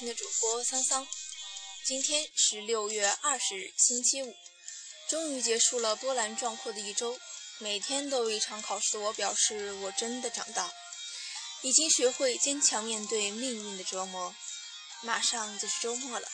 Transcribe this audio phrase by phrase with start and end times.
[0.00, 1.06] 好久不听的主播桑桑。
[1.84, 4.34] 今天是六月二十日，星期五，
[5.10, 7.20] 终于结束了波澜壮阔的一周。
[7.58, 10.72] 每天都有一场考试的我表示，我真的长大，
[11.60, 14.34] 已经学会坚强面对命运的折磨。
[15.02, 16.26] 马上就是周末了，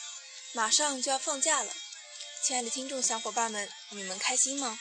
[0.53, 1.73] 马上就要放假了，
[2.45, 4.79] 亲爱的听众小伙伴们，你们开心吗？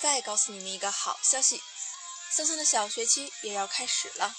[0.00, 1.62] 再告诉你们一个好消息，
[2.36, 4.36] 桑桑的小学期也要开始了，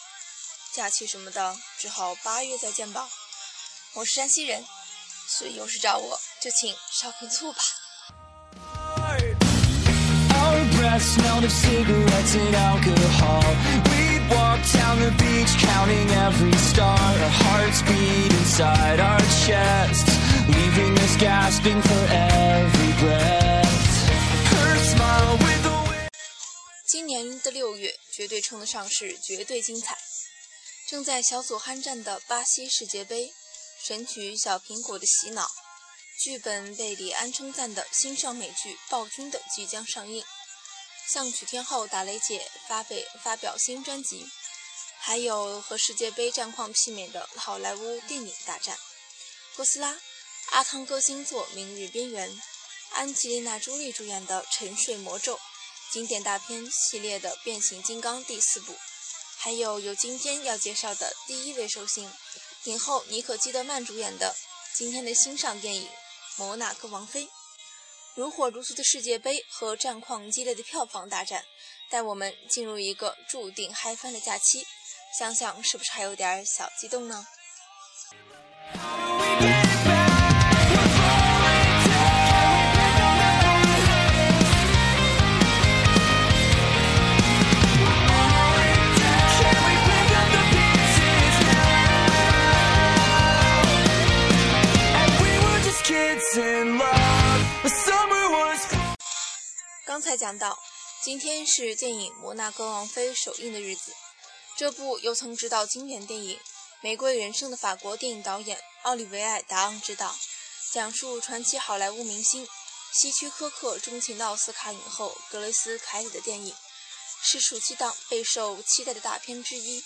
[0.75, 3.09] 假期什么的只好八月再见吧。
[3.95, 4.65] 我是山西人，
[5.27, 7.61] 所以有事找我就请烧瓶醋吧。
[14.29, 16.97] Walk down the beach counting every star.
[16.97, 20.09] Our hearts beat inside our chests,
[20.47, 23.67] leaving us gasping for every breath.
[24.49, 26.09] Her smile with the.
[26.87, 29.95] 今年的六月绝对称得上是绝对精彩。
[30.89, 33.31] 正在小组酣战的巴西世界杯，
[33.85, 35.45] 神曲小苹果的洗脑，
[36.17, 40.23] 剧本被李安称赞的新上美剧《暴君》的即将上映，
[41.09, 44.25] 向曲天后打雷姐发表发表新专辑，
[44.99, 48.79] 还有和世界杯战况媲美的好莱坞电影大战，
[49.57, 49.99] 哥斯拉，
[50.51, 52.31] 阿汤哥新作《明日边缘》，
[52.91, 55.35] 安吉丽娜·朱莉主演的《沉睡魔咒》，
[55.91, 58.73] 经典大片系列的《变形金刚》第四部。
[59.35, 62.09] 还有有今天要介绍的第一位寿星，
[62.65, 64.33] 影后妮可基德曼主演的
[64.73, 65.83] 今天的新上电影
[66.37, 67.25] 《摩纳哥王妃》。
[68.15, 71.43] 如火如荼的世界杯和战况激烈的票房大战，
[71.89, 74.65] 带我们进入一个注定嗨翻的假期，
[75.19, 77.27] 想想是不是还有点小激动呢？
[99.93, 100.59] 刚才讲到，
[101.03, 103.93] 今天是电影《摩纳哥王妃》首映的日子。
[104.57, 106.35] 这部由曾执导经典电影
[106.81, 110.17] 《玫瑰人生》的法国电影导演奥利维埃·达昂执导，
[110.71, 112.47] 讲述传奇好莱坞明星
[112.91, 116.55] 希区柯克钟情的奥斯卡影后格雷斯·凯里的电影，
[117.21, 119.83] 是暑期档备受期待的大片之一。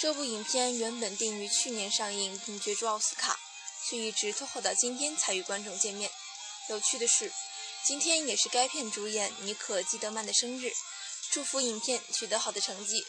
[0.00, 3.38] 这部影片原本定于去年上映并角逐奥斯卡，
[3.88, 6.10] 却一直拖后到今天才与观众见面。
[6.70, 7.32] 有趣的是，
[7.84, 10.70] 今天也是该片主演妮可基德曼的生日，
[11.30, 13.02] 祝福影片取得好的成绩，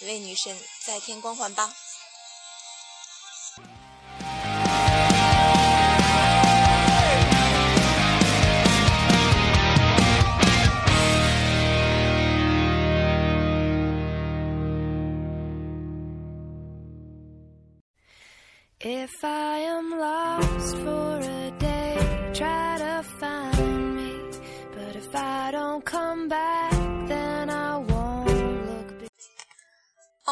[0.00, 1.74] 为女神再添光环吧。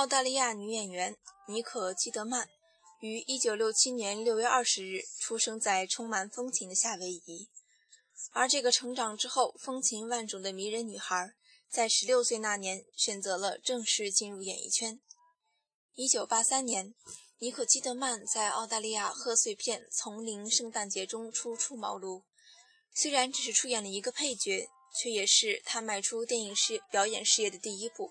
[0.03, 2.49] 澳大利亚女演员妮可基德曼
[2.99, 7.49] 于1967年6月20日出生在充满风情的夏威夷，
[8.33, 11.31] 而这个成长之后风情万种的迷人女孩，
[11.71, 15.01] 在16岁那年选择了正式进入演艺圈。
[15.95, 16.95] 1983年，
[17.39, 22.25] 妮可基德曼在澳大利亚贺岁片《丛林圣诞节》中初出茅庐，
[22.93, 24.69] 虽然只是出演了一个配角，
[25.01, 28.11] 却也是她迈出电影事表演事业的第一步。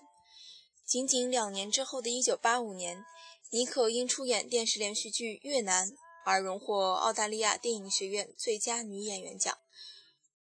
[0.92, 3.02] 仅仅两年之后的1985年，
[3.48, 5.88] 妮可因出演电视连续剧《越南》
[6.22, 9.56] 而荣获澳大利亚电影学院最佳女演员奖，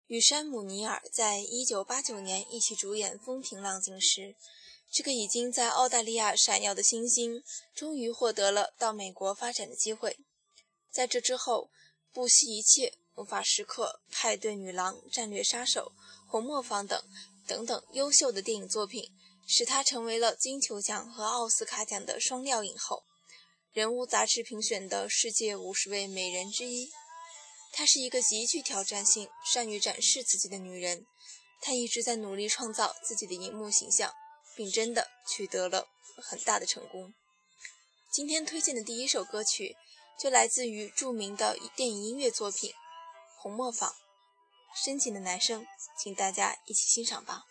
[0.08, 4.22] 与山姆·尼尔在1989年一起主演《风平浪静时》。
[4.92, 7.44] 这个已经在澳大利亚闪耀的新星，
[7.76, 10.18] 终于获得了到美国发展的机会。
[10.90, 11.70] 在这之后，
[12.16, 15.92] 《不惜一切》《魔法时刻》《派对女郎》《战略杀手》
[16.32, 17.00] 《红磨坊》等
[17.46, 19.08] 等等优秀的电影作品，
[19.48, 23.04] 使她成为了金球奖和奥斯卡奖的双料影后，
[23.72, 26.90] 人物杂志评选的世界五十位美人之一。
[27.72, 31.06] 她是一个极具挑战性、善于展示自己的女人。
[31.62, 34.14] 她一直在努力创造自己的荧幕形象。
[34.54, 37.14] 并真的取得了很大的成功。
[38.12, 39.76] 今天推荐的第一首歌曲，
[40.20, 42.70] 就来自于著名的电影音乐作品
[43.40, 43.90] 《红磨坊》，
[44.76, 45.66] 深情的男生，
[45.98, 47.46] 请大家一起欣赏吧。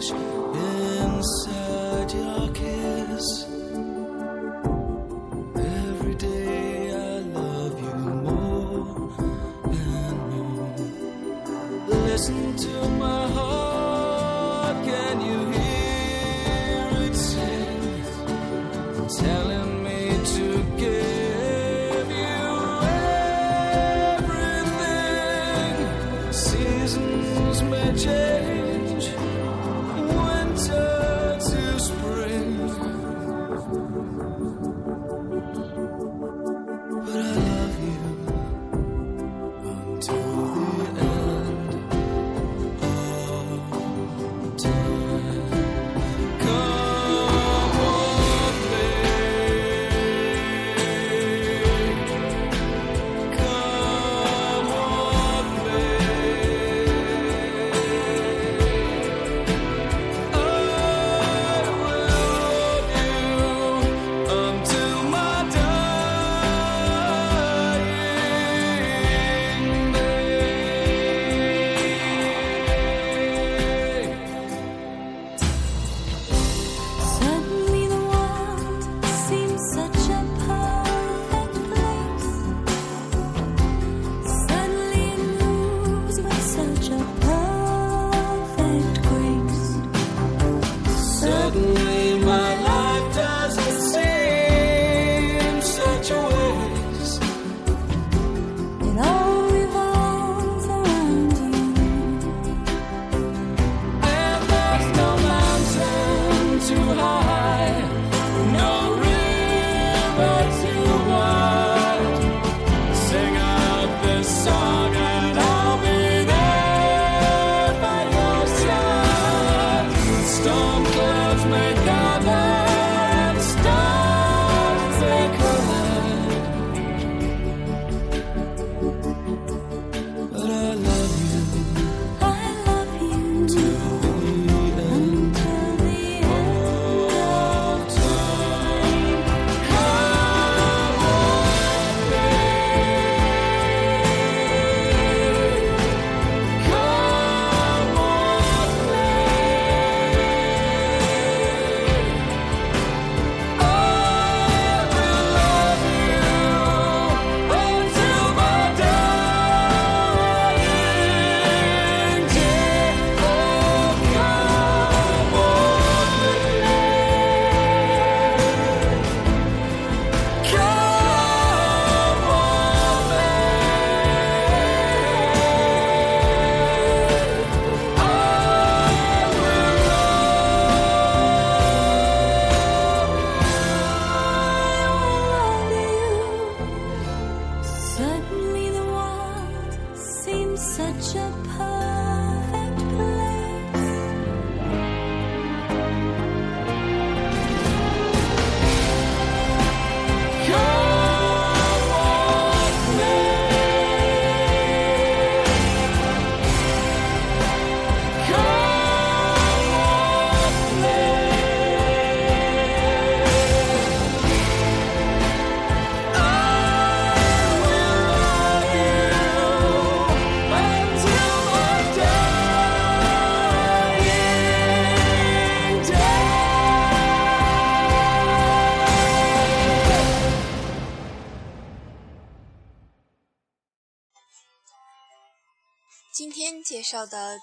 [0.00, 0.14] inside
[2.14, 2.77] your case.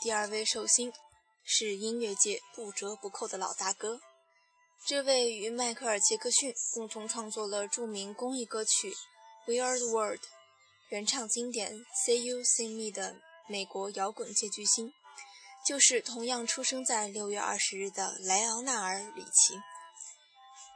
[0.01, 0.93] 第二位寿星
[1.43, 3.99] 是音乐界不折不扣的老大哥。
[4.87, 8.95] 这位与迈克尔·杰克逊共同创作了著名公益歌曲
[9.51, 10.19] 《Weird World》，
[10.89, 11.73] 原唱经典
[12.05, 13.15] 《Say You See Me》的
[13.47, 14.93] 美国摇滚界巨星，
[15.65, 19.59] 就是同样出生在六月二十日的莱昂纳尔·里奇。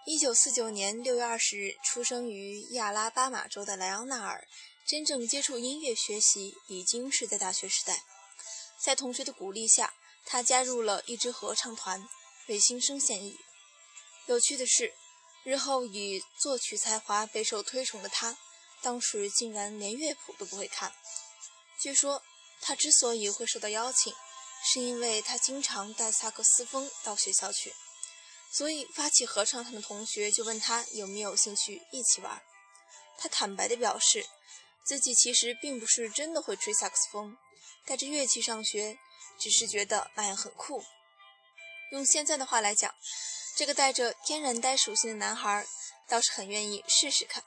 [0.06, 4.48] 一九四九年六月二十日出生于亚拉巴马州的莱昂纳尔，
[4.88, 8.02] 真正接触音乐学习已经是在大学时代。
[8.82, 9.94] 在同学的鼓励下，
[10.26, 12.08] 他加入了一支合唱团，
[12.48, 13.38] 为新生献艺。
[14.28, 14.94] 有趣的是，
[15.44, 18.38] 日后以作曲才华备受推崇的他，
[18.82, 20.94] 当时竟然连乐谱都不会看。
[21.82, 22.24] 据说
[22.62, 24.14] 他之所以会受到邀请，
[24.72, 27.74] 是因为他经常带萨克斯风到学校去，
[28.52, 32.42] 所以发起合唱团的同学就问他有没有兴趣一起玩。
[33.18, 34.26] 他坦白地表示，
[34.84, 37.38] 自己其实并不是真的会吹萨克斯风，
[37.90, 39.00] 带着乐器上学，
[39.40, 40.84] 只是觉得那样很酷。
[41.92, 42.94] 用现在的话来讲，
[43.58, 45.66] 这个带着天然呆属性的男孩
[46.08, 47.44] 倒是很愿意试试看。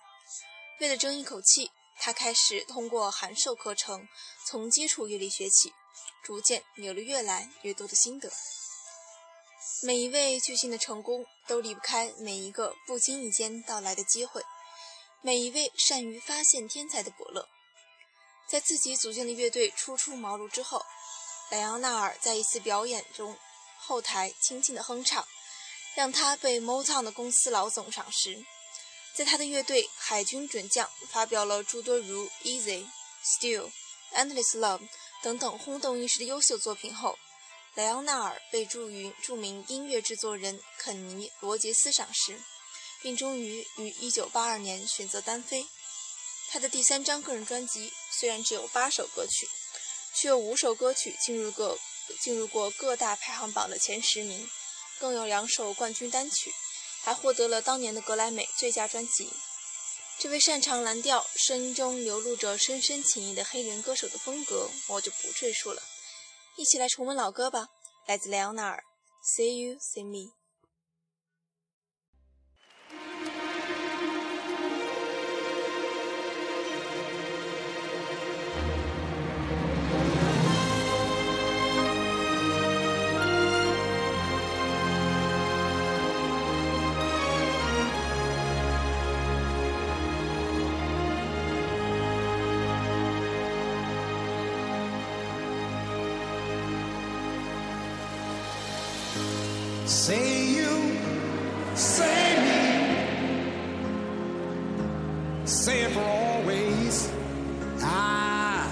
[0.81, 1.71] 为了争一口气，
[2.01, 4.09] 他开始通过函授课程，
[4.45, 5.73] 从基础乐理学起，
[6.25, 8.29] 逐渐有了越来越多的心得。
[9.83, 14.43] 每一位巨星的成功都离不开每一个不经意间到来的机会，
[15.21, 17.49] 每一位善于发现天才的伯乐。
[18.53, 20.85] 在自己组建的乐队初出茅庐之后，
[21.51, 23.35] 莱昂纳尔在一次表演中
[23.79, 25.27] 后台轻轻的哼唱，
[25.95, 28.45] 让他被 Motown 的公司老总赏识。
[29.17, 32.85] 在他的乐队海军准将发表了诸多如《Easy》、
[33.25, 33.71] 《Still》、
[34.15, 34.81] 《Endless Love》
[35.23, 37.19] 等等轰动一时的优秀作品后，
[37.73, 42.39] 莱昂纳尔被著于著名音乐制作人肯尼·罗杰斯赏识，
[43.01, 45.67] 并终于于1982年选择单飞。
[46.53, 49.49] 他的第三张个人专辑虽然只有八首歌曲，
[50.15, 51.79] 却有五首歌曲进入过
[52.21, 54.47] 进入过各大排行榜的前十名，
[55.01, 56.53] 更有两首冠军单曲，
[57.03, 59.33] 还获得了当年的格莱美最佳专辑。
[60.19, 65.83] 这位擅长蓝调、声音中流露着深深情意的黑人歌手的风格，我就不赘述了。
[66.59, 67.69] 一起来重温老歌吧，
[68.07, 68.85] 来自莱昂纳尔，
[69.41, 70.31] 《See You, See Me》。
[101.75, 102.97] Say me,
[105.45, 107.13] it for always.
[107.81, 108.69] Ah,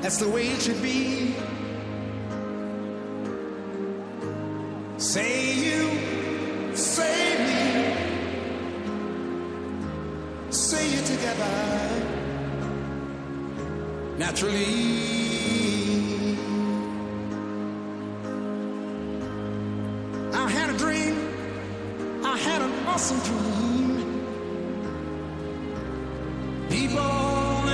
[0.00, 1.34] that's the way it should be.
[4.98, 7.94] Say you, say me,
[10.50, 12.06] say it together.
[14.18, 15.25] Naturally.
[23.06, 23.28] People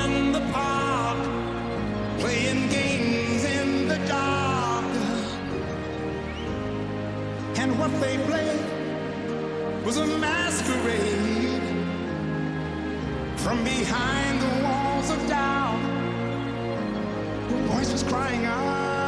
[0.04, 1.16] in the park
[2.18, 4.84] playing games in the dark.
[7.56, 11.62] And what they played was a masquerade.
[13.38, 15.80] From behind the walls of doubt,
[17.48, 19.01] the voice was crying out.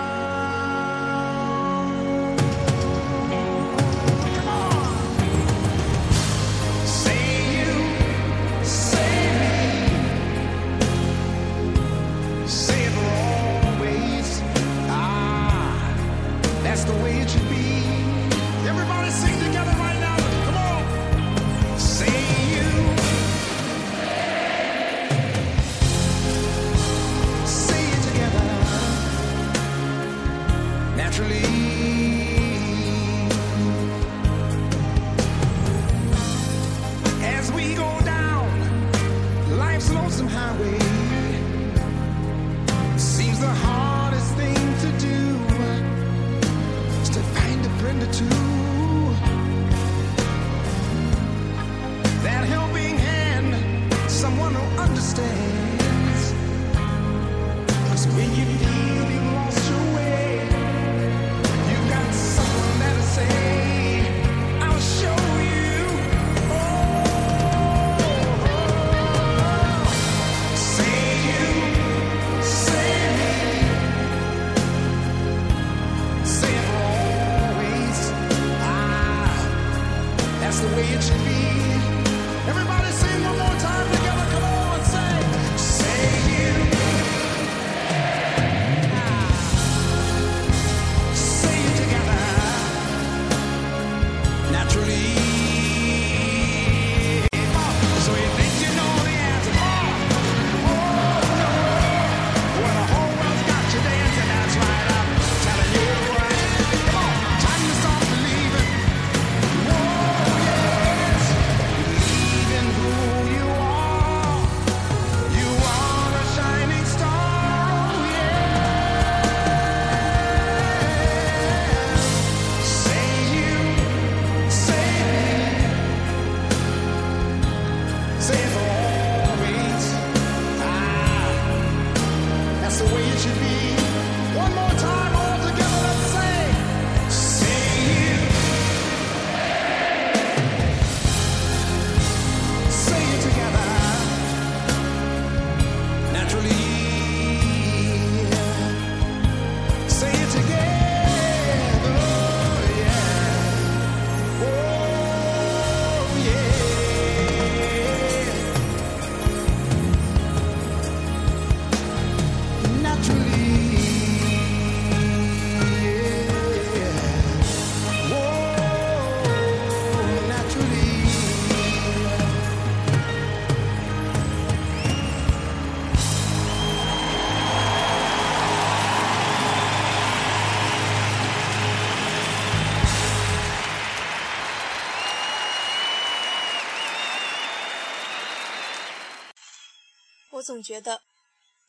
[190.35, 191.03] 我总觉得，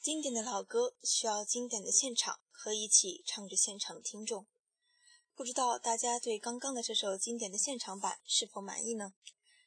[0.02, 4.48] 经典的老歌需要经典的现场和一起唱着现场的听众。
[5.36, 9.14] 不知道大家对刚刚的这首经典的现场版是否满意呢？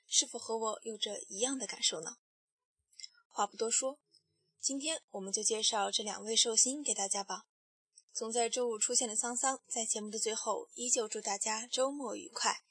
[0.08, 2.16] 是否和我有着一样的感受呢？
[3.28, 4.00] 话不多说，
[4.60, 7.44] 今天我们就介绍这两位寿星给大家吧。
[8.12, 12.62] 总在周五出现的桑桑，在节目的最后依旧祝大家周末愉快。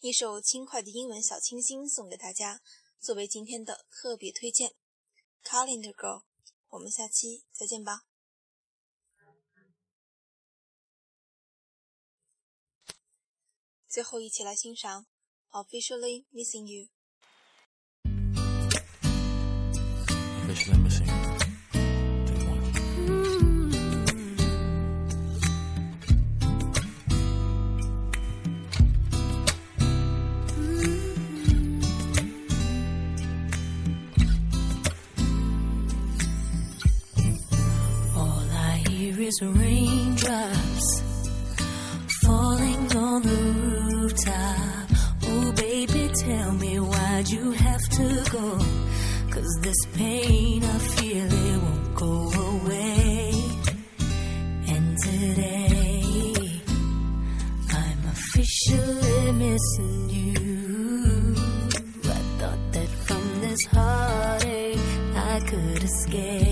[0.00, 2.60] 一首轻快的英文小清新送给大家，
[3.00, 4.74] 作为今天的特别推荐。
[5.44, 6.22] Calendar Girl，
[6.68, 8.04] 我们下期再见吧。
[13.88, 15.06] 最后，一起来欣赏
[15.64, 16.88] 《Officially Missing You》。
[39.32, 41.02] Is raindrops
[42.22, 44.88] falling on the rooftop.
[45.24, 48.58] Oh, baby, tell me why'd you have to go?
[49.30, 52.14] Cause this pain I feel it won't go
[52.50, 53.32] away.
[54.74, 56.60] And today,
[57.70, 61.34] I'm officially missing you.
[62.16, 64.78] I thought that from this heartache
[65.16, 66.51] I could escape.